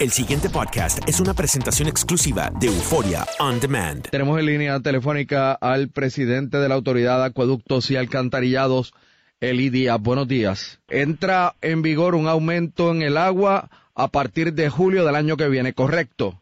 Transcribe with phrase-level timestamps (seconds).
[0.00, 4.08] El siguiente podcast es una presentación exclusiva de Euforia On Demand.
[4.10, 8.94] Tenemos en línea telefónica al presidente de la Autoridad de Acueductos y Alcantarillados,
[9.40, 10.00] Eli Díaz.
[10.00, 10.80] Buenos días.
[10.88, 15.48] Entra en vigor un aumento en el agua a partir de julio del año que
[15.48, 16.40] viene, ¿correcto?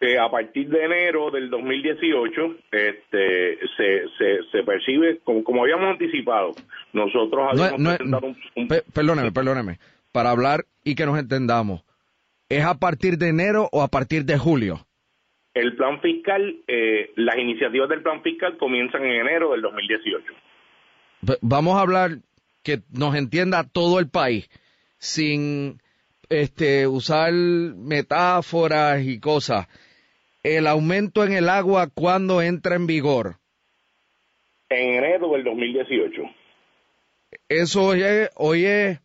[0.00, 5.92] Eh, a partir de enero del 2018 este, se, se, se percibe, como, como habíamos
[5.92, 6.50] anticipado,
[6.92, 9.78] nosotros No, habíamos no, presentado un, un- pe- perdóneme, perdóneme.
[10.10, 11.82] Para hablar y que nos entendamos,
[12.56, 14.86] ¿es a partir de enero o a partir de julio?
[15.54, 20.32] el plan fiscal, eh, las iniciativas del plan fiscal comienzan en enero del 2018.
[21.26, 22.10] V- Vamos a hablar
[22.62, 24.48] que nos entienda todo el país,
[24.96, 25.78] sin
[26.30, 29.68] este usar metáforas y cosas.
[30.42, 33.36] El aumento en el agua, ¿cuándo entra en vigor?
[34.70, 36.22] En enero del 2018.
[37.50, 39.00] Eso hoy es, hoy es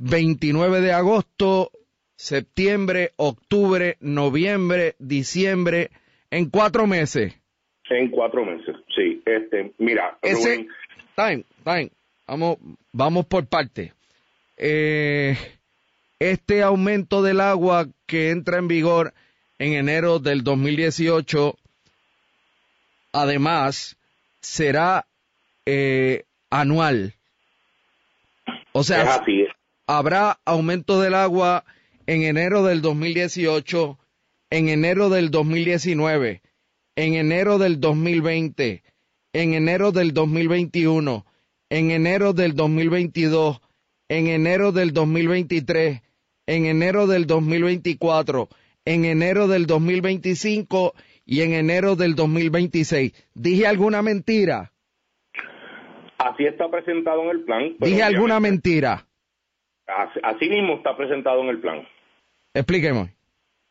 [0.00, 1.70] 29 de agosto,
[2.16, 5.90] septiembre, octubre, noviembre, diciembre,
[6.30, 7.34] en cuatro meses.
[7.90, 9.22] En cuatro meses, sí.
[9.26, 10.68] Este, mira, Ese, Rubén,
[11.14, 11.90] time, time,
[12.26, 12.56] vamos,
[12.92, 13.92] vamos por parte.
[14.56, 15.36] Eh,
[16.18, 19.12] este aumento del agua que entra en vigor
[19.58, 21.56] en enero del 2018,
[23.12, 23.98] además,
[24.40, 25.04] será
[25.66, 27.12] eh, anual.
[28.72, 29.46] O sea, es así.
[29.90, 31.64] Habrá aumento del agua
[32.06, 33.98] en enero del 2018,
[34.50, 36.42] en enero del 2019,
[36.94, 38.84] en enero del 2020,
[39.32, 41.26] en enero del 2021,
[41.70, 43.60] en enero del 2022,
[44.08, 46.02] en enero del 2023,
[46.46, 48.48] en enero del 2024,
[48.84, 50.94] en enero del 2025
[51.26, 53.12] y en enero del 2026.
[53.34, 54.72] ¿Dije alguna mentira?
[56.18, 57.74] Así está presentado en el plan.
[57.76, 59.09] pero ¿Dije alguna mentira?
[59.96, 61.86] Así, así mismo está presentado en el plan.
[62.54, 63.14] Explíqueme.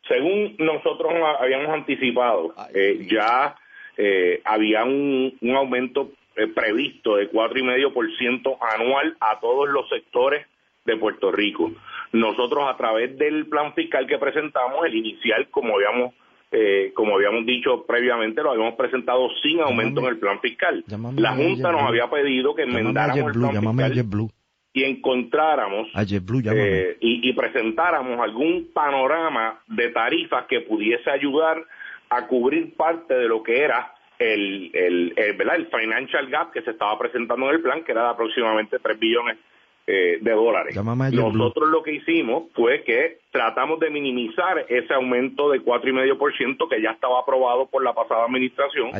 [0.07, 3.56] Según nosotros habíamos anticipado, eh, ya
[3.97, 9.40] eh, había un, un aumento eh, previsto de cuatro y medio por ciento anual a
[9.40, 10.47] todos los sectores
[10.85, 11.72] de Puerto Rico.
[12.13, 16.13] Nosotros a través del plan fiscal que presentamos, el inicial, como habíamos
[16.52, 20.84] eh, como habíamos dicho previamente, lo habíamos presentado sin aumento en el plan fiscal.
[21.16, 24.29] La Junta nos había pedido que enmendáramos el plan fiscal.
[24.74, 25.88] Y encontráramos
[26.41, 26.68] llámame.
[26.68, 31.64] eh, y, y presentáramos algún panorama de tarifas que pudiese ayudar
[32.09, 35.55] a cubrir parte de lo que era el, el, el, ¿verdad?
[35.55, 38.99] el financial gap que se estaba presentando en el plan, que era de aproximadamente 3
[38.99, 39.38] billones
[39.88, 40.76] eh, de dólares.
[40.76, 46.91] Nosotros lo que hicimos fue que tratamos de minimizar ese aumento de 4,5% que ya
[46.91, 48.91] estaba aprobado por la pasada administración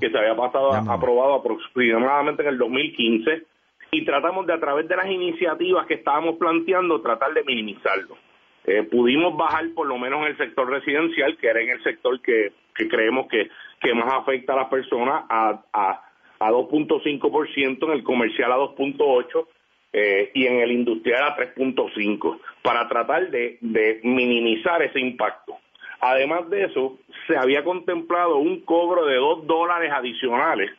[0.00, 3.42] que se había pasado aprobado aproximadamente en el 2015
[3.90, 8.16] y tratamos de a través de las iniciativas que estábamos planteando tratar de minimizarlo.
[8.64, 12.20] Eh, pudimos bajar por lo menos en el sector residencial, que era en el sector
[12.20, 13.48] que, que creemos que,
[13.80, 16.02] que más afecta a las personas, a, a,
[16.38, 19.46] a 2.5%, en el comercial a 2.8%,
[19.90, 25.56] eh, y en el industrial a 3.5 para tratar de, de minimizar ese impacto.
[26.00, 30.70] Además de eso, se había contemplado un cobro de 2 dólares adicionales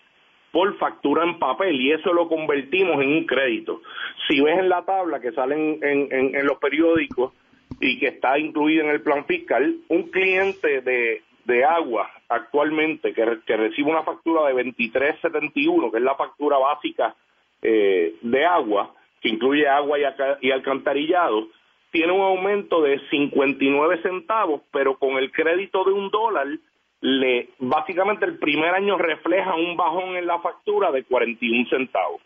[0.52, 3.82] por factura en papel y eso lo convertimos en un crédito.
[4.28, 7.34] Si ves en la tabla que sale en, los periódicos
[7.80, 11.22] y que está incluida en el plan fiscal, un cliente de,
[11.66, 17.16] agua actualmente que, recibe una factura de 23.71, que es la factura básica
[17.62, 20.04] eh, de agua, que incluye agua y,
[20.48, 21.48] y alcantarillado,
[21.92, 26.48] tiene un aumento de 59 centavos, pero con el crédito de un dólar
[27.02, 32.22] le básicamente el primer año refleja un bajón en la factura de 41 centavos.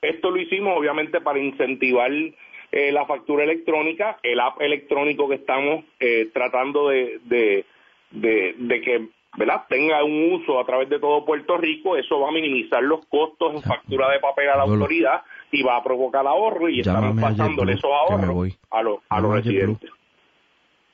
[0.00, 5.84] Esto lo hicimos obviamente para incentivar eh, la factura electrónica, el app electrónico que estamos
[6.00, 7.64] eh, tratando de, de,
[8.10, 9.62] de, que ¿verdad?
[9.68, 13.54] tenga un uso a través de todo Puerto Rico, eso va a minimizar los costos
[13.54, 17.74] en factura de papel a la autoridad y va a provocar ahorro y estamos pasándole
[17.74, 19.90] esos ahorros a, los a los residentes.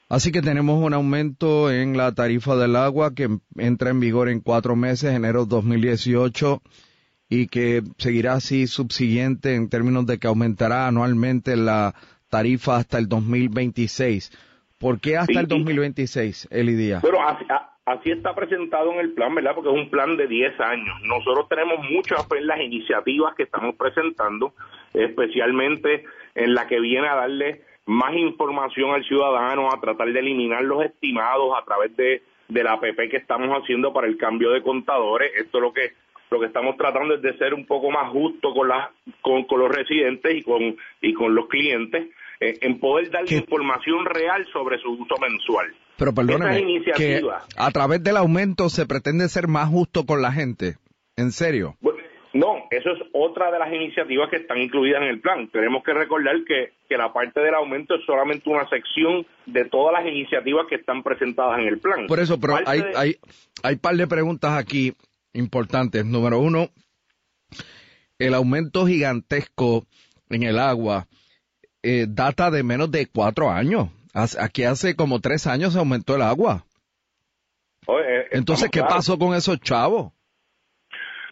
[0.08, 3.28] Así que tenemos un aumento en la tarifa del agua que
[3.58, 6.62] entra en vigor en cuatro meses, enero 2018,
[7.28, 11.94] y que seguirá así subsiguiente en términos de que aumentará anualmente la
[12.30, 14.32] tarifa hasta el 2026.
[14.78, 17.00] ¿Por qué hasta el 2026, Elidia?
[17.02, 17.44] Pero así,
[17.84, 19.52] así, está presentado en el plan, ¿verdad?
[19.54, 20.96] Porque es un plan de 10 años.
[21.02, 24.54] Nosotros tenemos mucho fe en las iniciativas que estamos presentando,
[24.94, 26.04] especialmente
[26.34, 30.84] en la que viene a darle más información al ciudadano, a tratar de eliminar los
[30.84, 35.32] estimados a través de, de la APP que estamos haciendo para el cambio de contadores.
[35.36, 35.92] Esto lo que
[36.30, 38.90] lo que estamos tratando es de ser un poco más justo con, la,
[39.22, 42.08] con, los residentes y con, y con los clientes
[42.40, 45.74] eh, en poder darle información real sobre su uso mensual.
[45.96, 47.22] Pero perdóneme, que
[47.56, 50.76] a través del aumento se pretende ser más justo con la gente.
[51.16, 51.76] ¿En serio?
[52.70, 55.48] Eso es otra de las iniciativas que están incluidas en el plan.
[55.48, 60.10] Tenemos que recordar que, la parte del aumento es solamente una sección de todas las
[60.10, 62.06] iniciativas que están presentadas en el plan.
[62.06, 63.16] Por eso, pero hay, hay,
[63.62, 64.94] hay par de preguntas aquí
[65.32, 66.04] importantes.
[66.04, 66.68] Número uno,
[68.18, 69.84] el aumento gigantesco
[70.30, 71.06] en el agua
[71.82, 73.88] eh, data de menos de cuatro años.
[74.12, 76.64] Aquí hace como tres años se aumentó el agua.
[77.86, 80.12] Eh, Entonces, ¿qué pasó con esos chavos?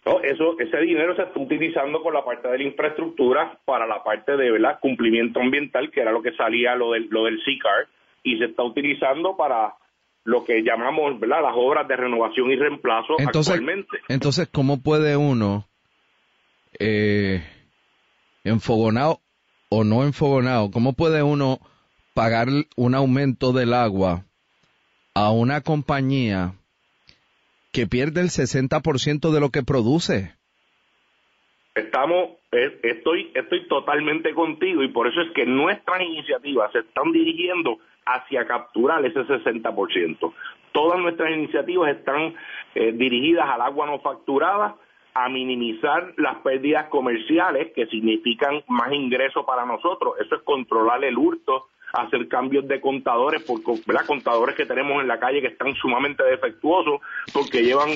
[0.07, 4.03] No, eso, ese dinero se está utilizando con la parte de la infraestructura para la
[4.03, 4.79] parte de ¿verdad?
[4.79, 7.87] cumplimiento ambiental, que era lo que salía lo del, lo del CICAR,
[8.23, 9.73] y se está utilizando para
[10.23, 11.41] lo que llamamos ¿verdad?
[11.41, 13.97] las obras de renovación y reemplazo actualmente.
[14.07, 15.65] Entonces, ¿cómo puede uno,
[16.79, 17.43] eh,
[18.45, 19.19] enfogonado
[19.69, 21.59] o no enfogonado, cómo puede uno
[22.13, 24.23] pagar un aumento del agua
[25.13, 26.53] a una compañía
[27.77, 30.33] que pierde el 60% de lo que produce.
[31.75, 32.29] Estamos,
[32.81, 38.47] estoy, estoy totalmente contigo y por eso es que nuestras iniciativas se están dirigiendo hacia
[38.47, 40.33] capturar ese 60%.
[40.71, 42.33] Todas nuestras iniciativas están
[42.73, 44.75] eh, dirigidas al agua no facturada,
[45.13, 50.15] a minimizar las pérdidas comerciales que significan más ingresos para nosotros.
[50.19, 54.05] Eso es controlar el hurto hacer cambios de contadores, por, ¿verdad?
[54.05, 57.01] contadores que tenemos en la calle que están sumamente defectuosos,
[57.33, 57.89] porque llevan,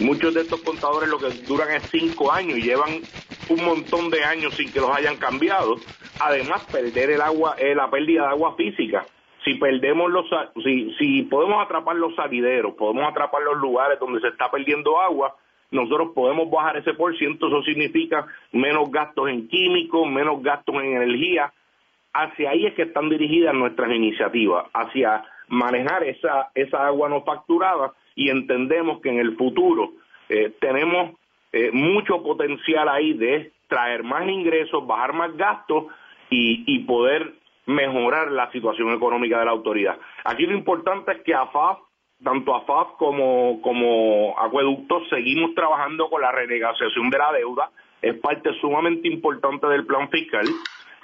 [0.00, 3.00] muchos de estos contadores lo que duran es cinco años y llevan
[3.48, 5.76] un montón de años sin que los hayan cambiado.
[6.20, 9.04] Además, perder el agua, eh, la pérdida de agua física.
[9.44, 10.24] Si perdemos los,
[10.64, 15.36] si, si podemos atrapar los salideros, podemos atrapar los lugares donde se está perdiendo agua,
[15.70, 20.96] nosotros podemos bajar ese por ciento, eso significa menos gastos en químicos, menos gastos en
[20.96, 21.52] energía,
[22.14, 27.92] hacia ahí es que están dirigidas nuestras iniciativas, hacia manejar esa, esa agua no facturada
[28.14, 29.92] y entendemos que en el futuro
[30.28, 31.16] eh, tenemos
[31.52, 35.86] eh, mucho potencial ahí de traer más ingresos, bajar más gastos
[36.30, 37.34] y, y poder
[37.66, 39.98] mejorar la situación económica de la autoridad.
[40.24, 41.78] Aquí lo importante es que AFAF,
[42.22, 47.70] tanto AFAF como, como Acueductos, seguimos trabajando con la renegociación de la deuda,
[48.02, 50.46] es parte sumamente importante del plan fiscal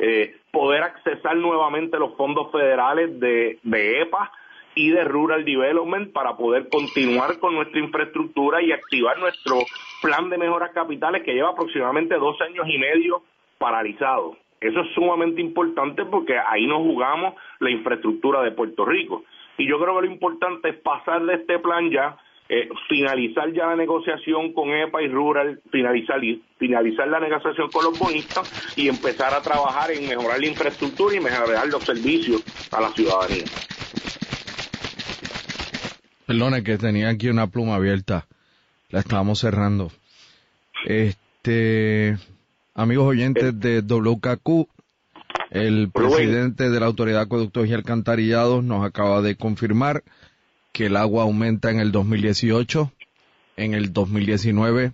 [0.01, 4.33] eh, poder accesar nuevamente los fondos federales de, de EPA
[4.75, 9.59] y de Rural Development para poder continuar con nuestra infraestructura y activar nuestro
[10.01, 13.23] plan de mejoras capitales que lleva aproximadamente dos años y medio
[13.59, 14.37] paralizado.
[14.61, 19.25] Eso es sumamente importante porque ahí nos jugamos la infraestructura de Puerto Rico.
[19.59, 22.17] Y yo creo que lo importante es pasar de este plan ya
[22.53, 26.21] eh, finalizar ya la negociación con EPA y Rural, finalizar,
[26.59, 31.21] finalizar la negociación con los bonistas y empezar a trabajar en mejorar la infraestructura y
[31.21, 32.43] mejorar los servicios
[32.73, 33.45] a la ciudadanía.
[36.27, 38.27] Perdone que tenía aquí una pluma abierta,
[38.89, 39.93] la estábamos cerrando.
[40.85, 42.17] Este,
[42.75, 44.67] Amigos oyentes de WKQ,
[45.51, 50.03] el presidente de la Autoridad de Acueductos y Alcantarillados nos acaba de confirmar
[50.73, 52.91] que el agua aumenta en el 2018,
[53.57, 54.93] en el 2019,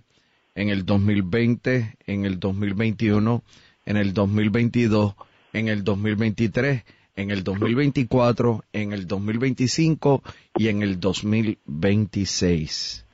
[0.55, 3.43] en el 2020, en el 2021,
[3.85, 5.15] en el 2022,
[5.53, 6.83] en el 2023,
[7.15, 10.23] en el 2024, en el 2025
[10.57, 13.05] y en el 2026.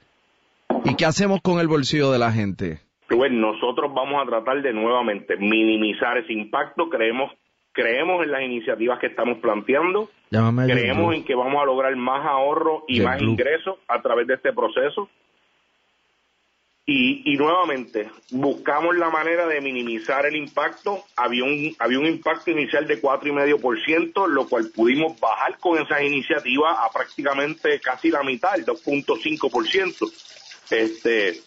[0.86, 2.80] ¿Y qué hacemos con el bolsillo de la gente?
[3.10, 6.90] Bueno, nosotros vamos a tratar de nuevamente minimizar ese impacto.
[6.90, 7.32] Creemos
[7.74, 10.10] creemos en las iniciativas que estamos planteando.
[10.30, 14.54] creemos en que vamos a lograr más ahorro y más ingresos a través de este
[14.54, 15.10] proceso.
[16.86, 21.06] Y, nuevamente, buscamos la manera de minimizar el impacto.
[21.16, 26.78] Había un, había un impacto inicial de 4,5%, lo cual pudimos bajar con esas iniciativas
[26.78, 30.12] a prácticamente casi la mitad, el 2.5%.
[30.72, 31.40] Este,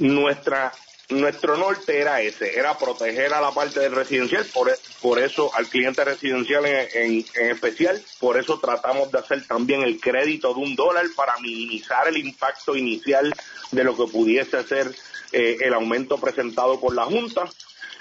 [0.00, 0.70] nuestra
[1.10, 4.70] nuestro norte era ese, era proteger a la parte del residencial, por,
[5.02, 10.54] por eso al cliente residencial en, especial, por eso tratamos de hacer también el crédito
[10.54, 13.32] de un dólar para minimizar el impacto inicial
[13.72, 14.90] de lo que pudiese ser
[15.32, 17.44] eh, el aumento presentado por la Junta.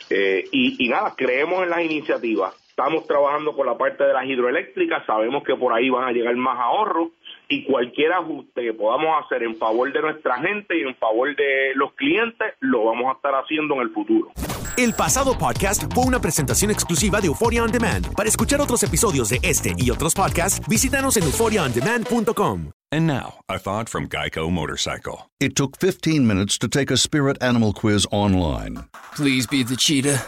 [0.09, 2.55] Eh, y, y nada, creemos en las iniciativas.
[2.69, 6.35] Estamos trabajando con la parte de las hidroeléctricas, sabemos que por ahí van a llegar
[6.35, 7.09] más ahorros
[7.49, 11.73] y cualquier ajuste que podamos hacer en favor de nuestra gente y en favor de
[11.75, 14.31] los clientes, lo vamos a estar haciendo en el futuro.
[14.77, 18.13] El pasado podcast fue una presentación exclusiva de Euphoria On Demand.
[18.15, 22.71] Para escuchar otros episodios de este y otros podcasts, visítanos en euphoriaondemand.com.
[22.91, 25.29] And now, a thought from Geico Motorcycle.
[25.39, 28.85] It took 15 minutes to take a spirit animal quiz online.
[29.15, 30.23] Please be the cheetah.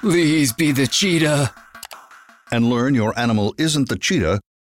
[0.00, 1.52] Please be the cheetah.
[2.50, 4.40] And learn your animal isn't the cheetah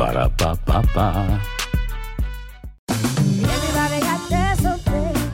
[0.00, 1.08] Para pa pa pa.